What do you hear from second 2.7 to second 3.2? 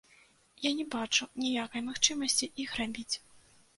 рабіць.